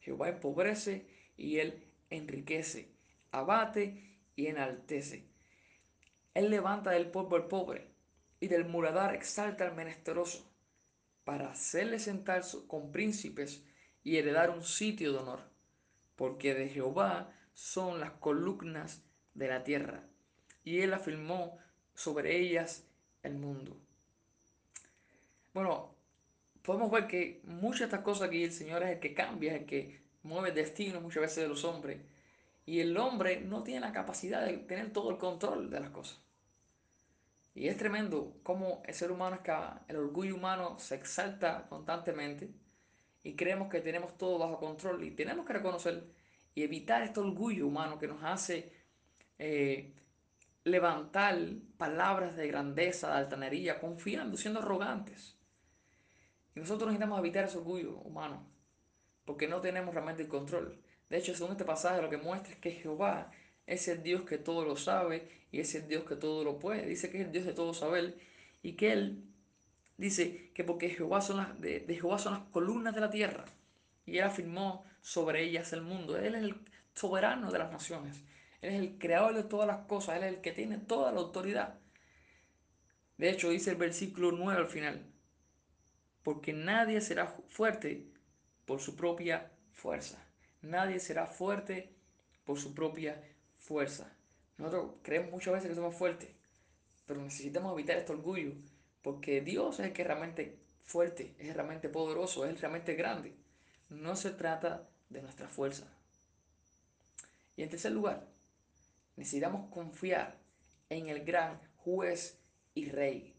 Jehová 0.00 0.28
empobrece 0.28 1.06
y 1.36 1.58
él 1.58 1.84
enriquece. 2.10 2.88
Abate 3.30 4.07
y 4.38 4.46
enaltece. 4.46 5.24
Él 6.32 6.48
levanta 6.48 6.92
del 6.92 7.10
polvo 7.10 7.34
al 7.34 7.48
pobre 7.48 7.88
y 8.38 8.46
del 8.46 8.64
muradar 8.64 9.12
exalta 9.12 9.66
al 9.66 9.74
menesteroso 9.74 10.48
para 11.24 11.50
hacerle 11.50 11.98
sentar 11.98 12.42
con 12.68 12.92
príncipes 12.92 13.64
y 14.04 14.16
heredar 14.16 14.50
un 14.50 14.62
sitio 14.62 15.12
de 15.12 15.18
honor, 15.18 15.40
porque 16.14 16.54
de 16.54 16.68
Jehová 16.68 17.32
son 17.52 17.98
las 17.98 18.12
columnas 18.12 19.02
de 19.34 19.48
la 19.48 19.64
tierra, 19.64 20.04
y 20.62 20.82
él 20.82 20.94
afirmó 20.94 21.58
sobre 21.94 22.38
ellas 22.38 22.86
el 23.24 23.34
mundo. 23.34 23.76
Bueno, 25.52 25.96
podemos 26.62 26.92
ver 26.92 27.08
que 27.08 27.40
muchas 27.42 27.80
de 27.80 27.84
estas 27.86 28.02
cosas 28.02 28.28
aquí 28.28 28.44
el 28.44 28.52
Señor 28.52 28.84
es 28.84 28.90
el 28.90 29.00
que 29.00 29.14
cambia, 29.14 29.56
el 29.56 29.66
que 29.66 30.00
mueve 30.22 30.50
el 30.50 30.54
destino 30.54 31.00
muchas 31.00 31.22
veces 31.22 31.42
de 31.42 31.48
los 31.48 31.64
hombres, 31.64 31.98
y 32.68 32.80
el 32.80 32.98
hombre 32.98 33.40
no 33.40 33.62
tiene 33.62 33.80
la 33.80 33.92
capacidad 33.92 34.44
de 34.44 34.58
tener 34.58 34.92
todo 34.92 35.10
el 35.10 35.16
control 35.16 35.70
de 35.70 35.80
las 35.80 35.88
cosas. 35.88 36.20
Y 37.54 37.66
es 37.66 37.78
tremendo 37.78 38.36
cómo 38.42 38.82
el 38.84 38.92
ser 38.92 39.10
humano 39.10 39.36
es 39.42 39.50
el 39.88 39.96
orgullo 39.96 40.34
humano 40.34 40.78
se 40.78 40.96
exalta 40.96 41.66
constantemente 41.70 42.50
y 43.22 43.36
creemos 43.36 43.70
que 43.70 43.80
tenemos 43.80 44.18
todo 44.18 44.38
bajo 44.38 44.58
control 44.58 45.02
y 45.02 45.12
tenemos 45.12 45.46
que 45.46 45.54
reconocer 45.54 46.12
y 46.54 46.62
evitar 46.62 47.02
este 47.02 47.20
orgullo 47.20 47.66
humano 47.66 47.98
que 47.98 48.06
nos 48.06 48.22
hace 48.22 48.70
eh, 49.38 49.94
levantar 50.64 51.38
palabras 51.78 52.36
de 52.36 52.48
grandeza, 52.48 53.08
de 53.08 53.16
altanería, 53.16 53.80
confiando, 53.80 54.36
siendo 54.36 54.60
arrogantes. 54.60 55.38
Y 56.54 56.60
nosotros 56.60 56.88
necesitamos 56.88 57.18
evitar 57.20 57.46
ese 57.46 57.56
orgullo 57.56 57.96
humano 57.96 58.46
porque 59.24 59.48
no 59.48 59.62
tenemos 59.62 59.94
realmente 59.94 60.24
el 60.24 60.28
control. 60.28 60.82
De 61.08 61.18
hecho, 61.18 61.34
según 61.34 61.52
este 61.52 61.64
pasaje, 61.64 62.02
lo 62.02 62.10
que 62.10 62.18
muestra 62.18 62.52
es 62.52 62.58
que 62.58 62.72
Jehová 62.72 63.30
es 63.66 63.88
el 63.88 64.02
Dios 64.02 64.22
que 64.22 64.38
todo 64.38 64.64
lo 64.64 64.76
sabe 64.76 65.28
y 65.50 65.60
es 65.60 65.74
el 65.74 65.88
Dios 65.88 66.04
que 66.04 66.16
todo 66.16 66.44
lo 66.44 66.58
puede. 66.58 66.86
Dice 66.86 67.10
que 67.10 67.20
es 67.20 67.26
el 67.26 67.32
Dios 67.32 67.46
de 67.46 67.52
todo 67.52 67.74
saber 67.74 68.18
y 68.62 68.72
que 68.72 68.92
Él 68.92 69.24
dice 69.96 70.50
que 70.54 70.64
porque 70.64 70.90
Jehová 70.90 71.20
son 71.20 71.38
las, 71.38 71.60
de, 71.60 71.84
Jehová 71.88 72.18
son 72.18 72.34
las 72.34 72.42
columnas 72.44 72.94
de 72.94 73.00
la 73.00 73.10
tierra 73.10 73.44
y 74.06 74.18
Él 74.18 74.24
afirmó 74.24 74.84
sobre 75.00 75.44
ellas 75.44 75.72
el 75.72 75.82
mundo. 75.82 76.16
Él 76.18 76.34
es 76.34 76.42
el 76.42 76.54
soberano 76.94 77.50
de 77.50 77.58
las 77.58 77.70
naciones. 77.72 78.22
Él 78.60 78.74
es 78.74 78.80
el 78.80 78.98
creador 78.98 79.34
de 79.34 79.44
todas 79.44 79.66
las 79.66 79.86
cosas. 79.86 80.16
Él 80.16 80.24
es 80.24 80.34
el 80.34 80.40
que 80.40 80.52
tiene 80.52 80.78
toda 80.78 81.12
la 81.12 81.20
autoridad. 81.20 81.78
De 83.16 83.30
hecho, 83.30 83.50
dice 83.50 83.70
el 83.70 83.76
versículo 83.76 84.32
9 84.32 84.60
al 84.60 84.68
final. 84.68 85.06
Porque 86.22 86.52
nadie 86.52 87.00
será 87.00 87.26
fuerte 87.48 88.06
por 88.64 88.80
su 88.80 88.96
propia 88.96 89.50
fuerza. 89.72 90.27
Nadie 90.62 91.00
será 91.00 91.26
fuerte 91.26 91.90
por 92.44 92.58
su 92.58 92.74
propia 92.74 93.22
fuerza. 93.58 94.12
Nosotros 94.56 94.94
creemos 95.02 95.30
muchas 95.30 95.54
veces 95.54 95.68
que 95.68 95.74
somos 95.74 95.94
fuertes, 95.94 96.30
pero 97.06 97.22
necesitamos 97.22 97.72
evitar 97.72 97.96
este 97.96 98.12
orgullo, 98.12 98.52
porque 99.02 99.40
Dios 99.40 99.78
es 99.78 99.86
el 99.86 99.92
que 99.92 100.02
es 100.02 100.08
realmente 100.08 100.58
fuerte, 100.84 101.34
es 101.38 101.54
realmente 101.54 101.88
poderoso, 101.88 102.44
es 102.44 102.60
realmente 102.60 102.94
grande. 102.94 103.34
No 103.88 104.16
se 104.16 104.30
trata 104.30 104.88
de 105.08 105.22
nuestra 105.22 105.48
fuerza. 105.48 105.86
Y 107.56 107.62
en 107.62 107.70
tercer 107.70 107.92
lugar, 107.92 108.26
necesitamos 109.16 109.70
confiar 109.70 110.38
en 110.88 111.08
el 111.08 111.24
gran 111.24 111.60
juez 111.76 112.38
y 112.74 112.90
rey 112.90 113.34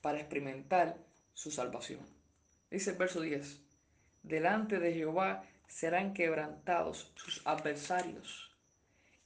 para 0.00 0.18
experimentar 0.18 0.98
su 1.32 1.50
salvación. 1.50 2.00
Dice 2.70 2.90
el 2.90 2.96
verso 2.96 3.20
10, 3.20 3.60
delante 4.22 4.78
de 4.78 4.92
Jehová 4.92 5.44
serán 5.68 6.14
quebrantados 6.14 7.12
sus 7.14 7.46
adversarios 7.46 8.50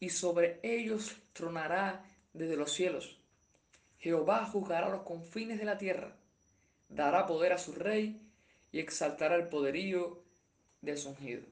y 0.01 0.11
sobre 0.11 0.61
ellos 0.63 1.17
tronará 1.33 2.05
desde 2.33 2.57
los 2.57 2.73
cielos. 2.73 3.19
Jehová 3.99 4.47
juzgará 4.47 4.89
los 4.89 5.03
confines 5.03 5.59
de 5.59 5.65
la 5.65 5.79
tierra, 5.79 6.17
dará 6.89 7.27
poder 7.27 7.53
a 7.53 7.59
su 7.59 7.73
rey 7.73 8.23
y 8.71 8.79
exaltará 8.79 9.35
el 9.37 9.49
poderío 9.49 10.23
de 10.81 10.97
su 10.97 11.11
ungido. 11.11 11.43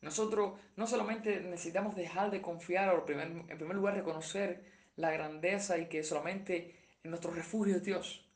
Nosotros 0.00 0.58
no 0.76 0.86
solamente 0.86 1.40
necesitamos 1.40 1.94
dejar 1.94 2.30
de 2.30 2.42
confiar, 2.42 2.92
en 2.94 3.58
primer 3.58 3.76
lugar 3.76 3.94
reconocer 3.94 4.64
la 4.96 5.10
grandeza 5.10 5.78
y 5.78 5.86
que 5.86 6.02
solamente 6.02 6.76
en 7.02 7.10
nuestro 7.10 7.32
refugio 7.32 7.76
es 7.76 7.84
Dios, 7.84 8.28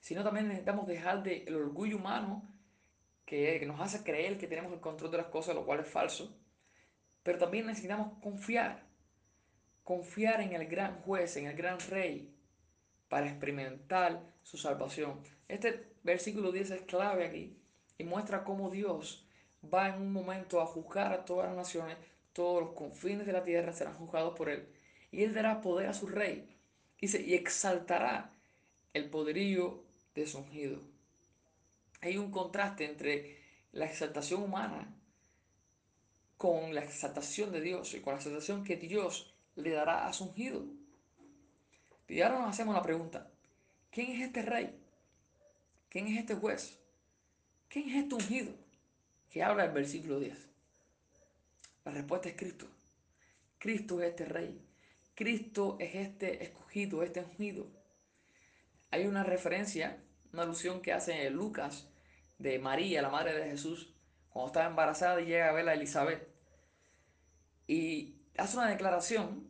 sino 0.00 0.22
también 0.22 0.48
necesitamos 0.48 0.86
dejar 0.86 1.22
de 1.22 1.44
el 1.44 1.56
orgullo 1.56 1.96
humano 1.96 2.53
que, 3.24 3.64
nos 3.66 3.80
hace 3.80 4.02
creer 4.02 4.38
que 4.38 4.46
tenemos 4.46 4.72
el 4.72 4.80
control 4.80 5.10
de 5.10 5.18
las 5.18 5.26
cosas, 5.26 5.54
lo 5.54 5.64
cual 5.64 5.80
es 5.80 5.88
falso, 5.88 6.36
pero 7.22 7.38
también 7.38 7.66
necesitamos 7.66 8.18
confiar, 8.22 8.82
confiar 9.82 10.40
en 10.40 10.52
el 10.52 10.66
gran 10.66 11.00
juez, 11.02 11.36
en 11.36 11.46
el 11.46 11.56
gran 11.56 11.78
rey, 11.88 12.30
para 13.08 13.26
experimentar 13.26 14.20
su 14.42 14.56
salvación. 14.56 15.20
Este 15.48 15.92
versículo 16.02 16.52
10 16.52 16.70
es 16.70 16.82
clave 16.82 17.26
aquí 17.26 17.56
y 17.98 18.04
muestra 18.04 18.44
cómo 18.44 18.70
Dios 18.70 19.26
va 19.72 19.88
en 19.88 20.02
un 20.02 20.12
momento 20.12 20.60
a 20.60 20.66
juzgar 20.66 21.12
a 21.12 21.24
todas 21.24 21.48
las 21.48 21.56
naciones, 21.56 21.96
todos 22.32 22.62
los 22.62 22.72
confines 22.72 23.26
de 23.26 23.32
la 23.32 23.44
tierra 23.44 23.72
serán 23.72 23.96
juzgados 23.96 24.36
por 24.36 24.48
él. 24.48 24.68
Y 25.10 25.22
él 25.22 25.32
dará 25.32 25.60
poder 25.60 25.88
a 25.88 25.94
su 25.94 26.08
rey 26.08 26.54
dice, 27.04 27.20
y 27.20 27.34
exaltará 27.34 28.30
el 28.94 29.10
poderío 29.10 29.82
de 30.14 30.26
su 30.26 30.38
ungido. 30.38 30.80
Hay 32.04 32.18
un 32.18 32.30
contraste 32.30 32.84
entre 32.84 33.38
la 33.72 33.86
exaltación 33.86 34.42
humana 34.42 34.94
con 36.36 36.74
la 36.74 36.84
exaltación 36.84 37.50
de 37.50 37.62
Dios 37.62 37.94
y 37.94 38.00
con 38.00 38.12
la 38.12 38.18
exaltación 38.18 38.62
que 38.62 38.76
Dios 38.76 39.34
le 39.56 39.70
dará 39.70 40.06
a 40.06 40.12
su 40.12 40.24
ungido. 40.24 40.66
Y 42.06 42.20
ahora 42.20 42.40
nos 42.40 42.50
hacemos 42.50 42.74
la 42.74 42.82
pregunta, 42.82 43.30
¿quién 43.90 44.10
es 44.10 44.20
este 44.20 44.42
rey? 44.42 44.78
¿Quién 45.88 46.08
es 46.08 46.18
este 46.18 46.34
juez? 46.34 46.78
¿Quién 47.70 47.88
es 47.88 48.02
este 48.02 48.16
ungido? 48.16 48.52
Que 49.30 49.42
habla 49.42 49.64
el 49.64 49.72
versículo 49.72 50.20
10. 50.20 50.46
La 51.86 51.92
respuesta 51.92 52.28
es 52.28 52.36
Cristo. 52.36 52.66
Cristo 53.58 54.02
es 54.02 54.10
este 54.10 54.26
rey. 54.26 54.60
Cristo 55.14 55.78
es 55.80 55.94
este 55.94 56.44
escogido, 56.44 57.02
este 57.02 57.20
ungido. 57.20 57.66
Hay 58.90 59.06
una 59.06 59.24
referencia, 59.24 60.04
una 60.34 60.42
alusión 60.42 60.82
que 60.82 60.92
hace 60.92 61.30
Lucas 61.30 61.88
de 62.44 62.58
María, 62.58 63.00
la 63.00 63.08
madre 63.08 63.32
de 63.32 63.48
Jesús, 63.48 63.94
cuando 64.28 64.48
estaba 64.48 64.66
embarazada 64.66 65.20
y 65.20 65.26
llega 65.26 65.48
a 65.48 65.52
ver 65.52 65.66
a 65.66 65.72
Elizabeth. 65.72 66.28
Y 67.66 68.16
hace 68.36 68.58
una 68.58 68.68
declaración 68.68 69.48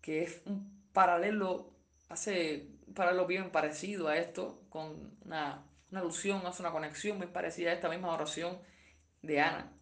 que 0.00 0.24
es 0.24 0.42
un 0.44 0.82
paralelo, 0.92 1.70
hace 2.08 2.66
un 2.88 2.94
paralelo 2.94 3.28
bien 3.28 3.50
parecido 3.50 4.08
a 4.08 4.16
esto, 4.18 4.60
con 4.70 5.16
una, 5.24 5.64
alusión, 5.92 6.44
hace 6.44 6.62
una 6.62 6.72
conexión 6.72 7.16
muy 7.16 7.28
parecida 7.28 7.70
a 7.70 7.74
esta 7.74 7.88
misma 7.88 8.12
oración 8.12 8.58
de 9.22 9.40
Ana. 9.40 9.72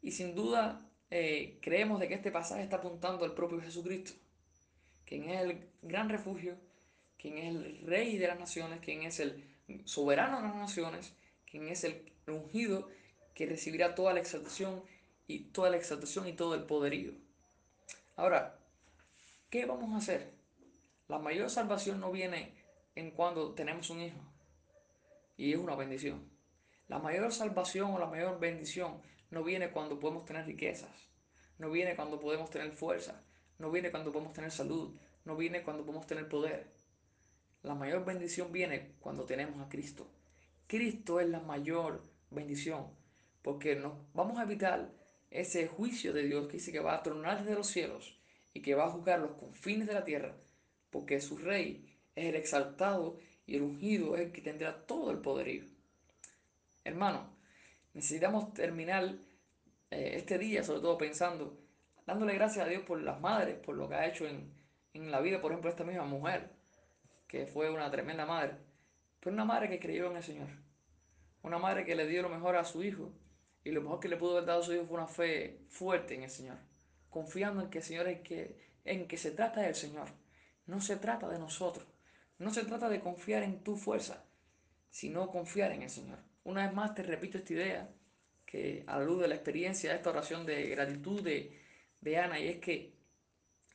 Y 0.00 0.12
sin 0.12 0.36
duda 0.36 0.80
eh, 1.10 1.58
creemos 1.60 1.98
de 1.98 2.06
que 2.06 2.14
este 2.14 2.30
pasaje 2.30 2.62
está 2.62 2.76
apuntando 2.76 3.24
al 3.24 3.34
propio 3.34 3.60
Jesucristo, 3.60 4.12
quien 5.04 5.28
es 5.28 5.40
el 5.40 5.68
gran 5.82 6.08
refugio, 6.08 6.56
quien 7.18 7.36
es 7.36 7.48
el 7.48 7.84
rey 7.84 8.16
de 8.16 8.28
las 8.28 8.38
naciones, 8.38 8.78
quien 8.78 9.02
es 9.02 9.18
el 9.18 9.44
soberano 9.86 10.36
de 10.36 10.48
las 10.48 10.54
naciones, 10.54 11.16
quien 11.50 11.68
es 11.68 11.84
el 11.84 12.12
ungido 12.28 12.88
que 13.34 13.46
recibirá 13.46 13.94
toda 13.94 14.12
la 14.12 14.20
exaltación 14.20 14.82
y 15.26 15.40
toda 15.50 15.70
la 15.70 15.76
exaltación 15.76 16.28
y 16.28 16.32
todo 16.32 16.54
el 16.54 16.64
poderío. 16.64 17.12
Ahora, 18.16 18.58
¿qué 19.50 19.66
vamos 19.66 19.92
a 19.92 19.98
hacer? 19.98 20.32
La 21.08 21.18
mayor 21.18 21.50
salvación 21.50 22.00
no 22.00 22.12
viene 22.12 22.54
en 22.94 23.10
cuando 23.10 23.54
tenemos 23.54 23.90
un 23.90 24.00
hijo 24.00 24.20
y 25.36 25.52
es 25.52 25.58
una 25.58 25.74
bendición. 25.74 26.30
La 26.88 26.98
mayor 26.98 27.32
salvación 27.32 27.92
o 27.92 27.98
la 27.98 28.06
mayor 28.06 28.38
bendición 28.38 29.00
no 29.30 29.42
viene 29.42 29.70
cuando 29.70 29.98
podemos 29.98 30.24
tener 30.24 30.44
riquezas, 30.46 30.90
no 31.58 31.70
viene 31.70 31.96
cuando 31.96 32.20
podemos 32.20 32.50
tener 32.50 32.72
fuerza, 32.72 33.22
no 33.58 33.70
viene 33.70 33.90
cuando 33.90 34.12
podemos 34.12 34.32
tener 34.32 34.50
salud, 34.50 34.94
no 35.24 35.36
viene 35.36 35.62
cuando 35.62 35.84
podemos 35.84 36.06
tener 36.06 36.28
poder. 36.28 36.72
La 37.62 37.74
mayor 37.74 38.04
bendición 38.04 38.52
viene 38.52 38.92
cuando 39.00 39.24
tenemos 39.24 39.64
a 39.64 39.68
Cristo. 39.68 40.08
Cristo 40.70 41.18
es 41.18 41.28
la 41.28 41.40
mayor 41.40 42.00
bendición 42.30 42.86
porque 43.42 43.74
nos 43.74 43.94
vamos 44.14 44.38
a 44.38 44.44
evitar 44.44 44.92
ese 45.30 45.66
juicio 45.66 46.12
de 46.12 46.22
Dios 46.22 46.46
que 46.46 46.58
dice 46.58 46.70
que 46.70 46.78
va 46.78 46.94
a 46.94 47.02
tronar 47.02 47.40
desde 47.40 47.56
los 47.56 47.66
cielos 47.66 48.16
y 48.54 48.62
que 48.62 48.76
va 48.76 48.84
a 48.84 48.90
juzgar 48.90 49.18
los 49.18 49.32
confines 49.32 49.88
de 49.88 49.94
la 49.94 50.04
tierra, 50.04 50.36
porque 50.90 51.20
su 51.20 51.38
rey 51.38 51.84
es 52.14 52.26
el 52.26 52.36
exaltado 52.36 53.18
y 53.46 53.56
el 53.56 53.62
ungido 53.62 54.14
es 54.14 54.22
el 54.22 54.32
que 54.32 54.42
tendrá 54.42 54.86
todo 54.86 55.10
el 55.10 55.18
poderío. 55.18 55.64
Hermano, 56.84 57.40
Necesitamos 57.92 58.54
terminar 58.54 59.16
eh, 59.90 60.12
este 60.14 60.38
día, 60.38 60.62
sobre 60.62 60.80
todo 60.80 60.96
pensando, 60.96 61.58
dándole 62.06 62.34
gracias 62.34 62.64
a 62.64 62.68
Dios 62.68 62.84
por 62.84 63.02
las 63.02 63.20
madres, 63.20 63.58
por 63.58 63.74
lo 63.74 63.88
que 63.88 63.96
ha 63.96 64.06
hecho 64.06 64.28
en, 64.28 64.54
en 64.94 65.10
la 65.10 65.20
vida, 65.20 65.40
por 65.40 65.50
ejemplo, 65.50 65.70
esta 65.70 65.82
misma 65.82 66.04
mujer, 66.04 66.50
que 67.26 67.46
fue 67.46 67.68
una 67.68 67.90
tremenda 67.90 68.26
madre, 68.26 68.52
pero 69.20 69.34
una 69.34 69.44
madre 69.44 69.68
que 69.68 69.78
creyó 69.78 70.10
en 70.10 70.16
el 70.16 70.22
Señor, 70.22 70.48
una 71.42 71.58
madre 71.58 71.84
que 71.84 71.94
le 71.94 72.06
dio 72.06 72.22
lo 72.22 72.28
mejor 72.28 72.56
a 72.56 72.64
su 72.64 72.82
hijo, 72.82 73.12
y 73.62 73.70
lo 73.70 73.82
mejor 73.82 74.00
que 74.00 74.08
le 74.08 74.16
pudo 74.16 74.32
haber 74.32 74.46
dado 74.46 74.60
a 74.60 74.64
su 74.64 74.72
hijo 74.72 74.86
fue 74.86 74.96
una 74.96 75.06
fe 75.06 75.60
fuerte 75.68 76.14
en 76.14 76.22
el 76.22 76.30
Señor, 76.30 76.56
confiando 77.10 77.62
en 77.62 77.70
que 77.70 77.78
el 77.78 77.84
Señor 77.84 78.08
es 78.08 78.20
que, 78.20 78.58
en 78.84 79.06
que 79.06 79.18
se 79.18 79.30
trata 79.30 79.60
del 79.60 79.74
Señor, 79.74 80.08
no 80.66 80.80
se 80.80 80.96
trata 80.96 81.28
de 81.28 81.38
nosotros, 81.38 81.86
no 82.38 82.50
se 82.52 82.64
trata 82.64 82.88
de 82.88 83.00
confiar 83.00 83.42
en 83.42 83.62
tu 83.62 83.76
fuerza, 83.76 84.24
sino 84.88 85.30
confiar 85.30 85.72
en 85.72 85.82
el 85.82 85.90
Señor. 85.90 86.18
Una 86.44 86.64
vez 86.64 86.74
más 86.74 86.94
te 86.94 87.02
repito 87.02 87.38
esta 87.38 87.52
idea, 87.52 87.90
que 88.46 88.82
a 88.86 88.98
la 88.98 89.04
luz 89.04 89.20
de 89.20 89.28
la 89.28 89.36
experiencia 89.36 89.90
de 89.90 89.96
esta 89.96 90.10
oración 90.10 90.44
de 90.44 90.68
gratitud 90.68 91.22
de, 91.22 91.60
de 92.00 92.18
Ana, 92.18 92.40
y 92.40 92.48
es 92.48 92.58
que 92.58 92.94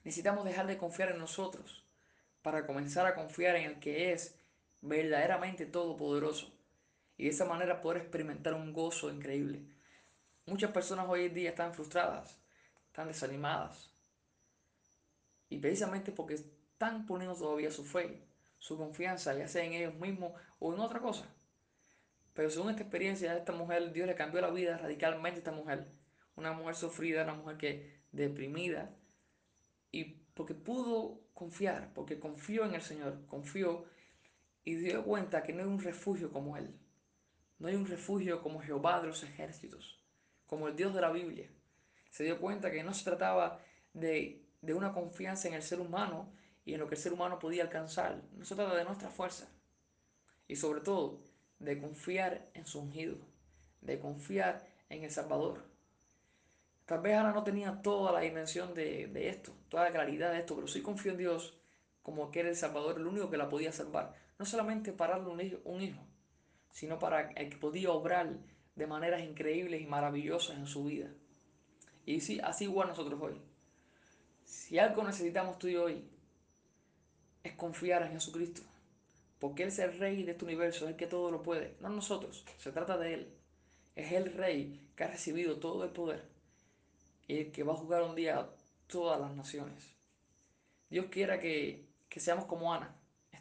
necesitamos 0.04 0.44
dejar 0.44 0.68
de 0.68 0.78
confiar 0.78 1.12
en 1.12 1.20
nosotros 1.20 1.86
para 2.42 2.66
comenzar 2.66 3.06
a 3.06 3.16
confiar 3.16 3.56
en 3.56 3.64
el 3.64 3.80
que 3.80 4.12
es 4.12 4.38
verdaderamente 4.88 5.66
todopoderoso 5.66 6.54
y 7.18 7.26
de 7.26 7.30
esa 7.30 7.46
manera 7.46 7.82
poder 7.82 8.04
experimentar 8.04 8.54
un 8.54 8.74
gozo 8.74 9.12
increíble. 9.12 9.66
Muchas 10.46 10.72
personas 10.72 11.08
hoy 11.10 11.26
en 11.26 11.34
día 11.34 11.50
están 11.50 11.74
frustradas, 11.74 12.40
están 12.88 13.08
desanimadas 13.08 13.92
y 15.50 15.58
precisamente 15.58 16.12
porque 16.12 16.36
están 16.36 17.06
poniendo 17.06 17.36
todavía 17.36 17.72
su 17.72 17.84
fe, 17.84 18.22
su 18.60 18.78
confianza, 18.78 19.34
ya 19.34 19.48
sea 19.48 19.64
en 19.64 19.74
ellos 19.74 19.96
mismos 19.96 20.34
o 20.60 20.74
en 20.74 20.80
otra 20.80 21.00
cosa. 21.00 21.26
Pero 22.34 22.50
según 22.50 22.70
esta 22.70 22.84
experiencia 22.84 23.36
esta 23.36 23.54
mujer, 23.54 23.92
Dios 23.94 24.08
le 24.08 24.16
cambió 24.16 24.42
la 24.42 24.52
vida 24.52 24.78
radicalmente 24.78 25.40
esta 25.40 25.52
mujer. 25.52 25.88
Una 26.36 26.52
mujer 26.52 26.76
sufrida, 26.76 27.24
una 27.24 27.34
mujer 27.34 27.58
que 27.58 28.02
deprimida. 28.12 28.94
Y 29.92 30.04
porque 30.34 30.54
pudo 30.54 31.22
confiar, 31.34 31.94
porque 31.94 32.20
confió 32.20 32.66
en 32.66 32.76
el 32.76 32.82
Señor, 32.82 33.26
confió 33.28 33.86
y 34.66 34.76
dio 34.76 35.04
cuenta 35.04 35.44
que 35.44 35.54
no 35.54 35.62
hay 35.62 35.70
un 35.70 35.80
refugio 35.80 36.32
como 36.32 36.58
Él. 36.58 36.76
No 37.60 37.68
hay 37.68 37.76
un 37.76 37.86
refugio 37.86 38.42
como 38.42 38.60
Jehová 38.60 39.00
de 39.00 39.08
los 39.08 39.24
ejércitos, 39.24 40.04
como 40.48 40.68
el 40.68 40.76
Dios 40.76 40.94
de 40.94 41.02
la 41.02 41.12
Biblia. 41.12 41.50
Se 42.10 42.24
dio 42.24 42.40
cuenta 42.40 42.72
que 42.72 42.84
no 42.84 42.94
se 42.94 43.06
trataba 43.06 43.60
de, 43.94 44.44
de 44.62 44.74
una 44.74 44.92
confianza 44.92 45.48
en 45.48 45.54
el 45.54 45.62
ser 45.62 45.80
humano 45.80 46.34
y 46.66 46.74
en 46.74 46.80
lo 46.80 46.88
que 46.88 46.96
el 46.96 47.02
ser 47.02 47.14
humano 47.14 47.38
podía 47.38 47.64
alcanzar. 47.64 48.22
No 48.34 48.44
se 48.44 48.56
trata 48.56 48.76
de 48.76 48.84
nuestra 48.84 49.10
fuerza. 49.10 49.48
Y 50.48 50.56
sobre 50.56 50.82
todo, 50.82 51.20
de 51.60 51.80
confiar 51.80 52.50
en 52.54 52.66
su 52.66 52.80
ungido, 52.80 53.18
de 53.82 54.00
confiar 54.00 54.68
en 54.90 55.04
el 55.04 55.12
Salvador. 55.12 55.64
Tal 56.86 57.02
vez 57.02 57.16
Ana 57.16 57.32
no 57.32 57.44
tenía 57.44 57.82
toda 57.82 58.12
la 58.12 58.20
dimensión 58.20 58.74
de, 58.74 59.08
de, 59.08 59.30
esto, 59.30 59.54
toda 59.70 59.86
la 59.86 59.92
claridad 59.92 60.32
de 60.32 60.40
esto, 60.40 60.56
pero 60.56 60.68
sí 60.68 60.82
confío 60.82 61.12
en 61.12 61.18
Dios 61.20 61.58
como 62.04 62.30
que 62.30 62.42
era 62.42 62.50
el 62.50 62.56
Salvador, 62.56 62.98
el 62.98 63.08
único 63.08 63.30
que 63.30 63.38
la 63.38 63.50
podía 63.50 63.72
salvar. 63.72 64.14
No 64.38 64.46
solamente 64.46 64.92
para 64.92 65.18
darle 65.18 65.34
un 65.34 65.42
hijo, 65.42 65.58
un 65.64 65.82
hijo, 65.82 66.02
sino 66.72 67.00
para 67.00 67.30
que 67.30 67.58
podía 67.58 67.92
obrar 67.92 68.34
de 68.76 68.88
maneras 68.88 69.22
increíbles 69.22 69.82
y 69.82 69.86
maravillosas 69.86 70.58
en 70.58 70.68
su 70.68 70.86
vida. 70.86 71.10
Y 72.06 72.20
sí, 72.22 72.40
así 72.44 72.66
igual 72.66 72.90
nosotros 72.90 73.20
hoy. 73.22 73.42
Si 74.44 74.78
algo 74.78 75.04
necesitamos 75.04 75.58
tú 75.58 75.68
y 75.68 75.76
hoy, 75.76 76.04
es 77.44 77.54
confiar 77.54 78.04
en 78.04 78.12
Jesucristo 78.12 78.62
porque 79.40 79.64
Él 79.64 79.70
es 79.70 79.80
el 79.80 80.00
rey 80.00 80.24
de 80.24 80.32
este 80.32 80.46
universo, 80.46 80.86
es 80.86 80.92
el 80.92 80.98
que 80.98 81.08
todo 81.08 81.30
lo 81.30 81.44
puede, 81.44 81.76
no 81.80 81.90
nosotros, 81.90 82.44
se 82.58 82.72
trata 82.72 82.98
de 82.98 83.14
Él. 83.14 83.34
Es 83.96 84.12
el 84.12 84.34
rey 84.34 84.90
que 84.96 85.04
ha 85.04 85.08
recibido 85.08 85.58
todo 85.60 85.84
el 85.84 85.92
poder 85.92 86.28
y 87.28 87.38
el 87.38 87.52
que 87.52 87.64
va 87.64 87.74
a 87.74 87.78
jugar 87.78 88.02
un 88.04 88.16
día 88.16 88.50
todas 88.88 89.20
las 89.20 89.36
naciones. 89.36 89.96
Dios 90.90 91.06
quiera 91.12 91.40
que, 91.40 91.86
que 92.10 92.20
seamos 92.20 92.46
como 92.46 92.74
Ana, 92.74 92.95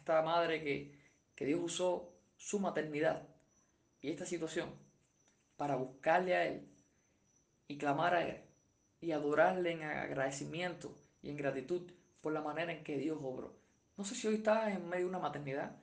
esta 0.05 0.21
madre 0.21 0.63
que, 0.63 0.93
que 1.35 1.45
Dios 1.45 1.59
usó 1.63 2.13
su 2.37 2.59
maternidad 2.59 3.27
y 4.01 4.11
esta 4.11 4.23
situación 4.23 4.69
para 5.57 5.77
buscarle 5.77 6.35
a 6.35 6.45
Él 6.45 6.69
y 7.67 7.79
clamar 7.79 8.13
a 8.13 8.27
Él 8.27 8.39
y 9.01 9.13
adorarle 9.13 9.71
en 9.71 9.81
agradecimiento 9.81 10.95
y 11.23 11.31
en 11.31 11.37
gratitud 11.37 11.91
por 12.21 12.33
la 12.33 12.43
manera 12.43 12.71
en 12.71 12.83
que 12.83 12.99
Dios 12.99 13.17
obró. 13.19 13.57
No 13.97 14.03
sé 14.03 14.13
si 14.13 14.27
hoy 14.27 14.35
estás 14.35 14.75
en 14.75 14.87
medio 14.87 15.05
de 15.05 15.09
una 15.09 15.17
maternidad, 15.17 15.75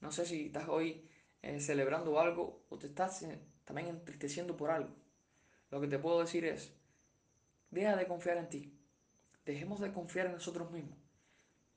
no 0.00 0.12
sé 0.12 0.26
si 0.26 0.46
estás 0.46 0.68
hoy 0.68 1.04
eh, 1.42 1.58
celebrando 1.58 2.20
algo 2.20 2.66
o 2.68 2.78
te 2.78 2.86
estás 2.86 3.22
eh, 3.22 3.40
también 3.64 3.88
entristeciendo 3.88 4.56
por 4.56 4.70
algo. 4.70 4.94
Lo 5.72 5.80
que 5.80 5.88
te 5.88 5.98
puedo 5.98 6.20
decir 6.20 6.44
es, 6.44 6.72
deja 7.72 7.96
de 7.96 8.06
confiar 8.06 8.36
en 8.36 8.48
ti. 8.48 8.78
Dejemos 9.44 9.80
de 9.80 9.92
confiar 9.92 10.26
en 10.26 10.34
nosotros 10.34 10.70
mismos 10.70 10.98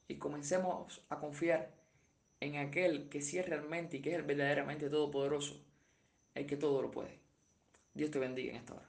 y 0.08 0.20
comencemos 0.20 1.04
a 1.10 1.20
confiar 1.20 1.79
en 2.42 2.58
aquel 2.58 3.10
que 3.10 3.22
sí 3.22 3.38
es 3.38 3.48
realmente 3.48 3.98
y 3.98 4.02
que 4.02 4.12
es 4.12 4.16
el 4.16 4.24
verdaderamente 4.24 4.90
todopoderoso, 4.90 5.62
el 6.36 6.46
que 6.46 6.58
todo 6.58 6.82
lo 6.82 6.92
puede. 6.92 7.20
Dios 7.94 8.12
te 8.12 8.20
bendiga 8.20 8.52
en 8.52 8.58
esta 8.58 8.76
hora. 8.76 8.89